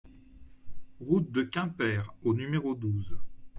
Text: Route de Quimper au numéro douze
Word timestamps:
Route 0.99 1.31
de 1.31 1.43
Quimper 1.43 2.11
au 2.23 2.33
numéro 2.33 2.73
douze 2.73 3.15